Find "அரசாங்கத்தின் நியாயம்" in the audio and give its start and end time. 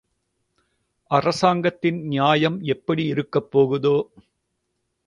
1.11-2.59